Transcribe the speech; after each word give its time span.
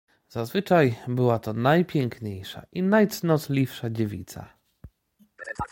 "Zazwyczaj 0.27 0.95
była 1.07 1.39
to 1.39 1.53
najpiękniejsza 1.53 2.65
i 2.71 2.83
najcnotliwsza 2.83 3.89
dziewica." 3.89 4.49